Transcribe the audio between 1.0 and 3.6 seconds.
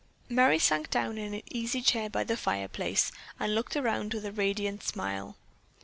in an easy chair by the fireplace and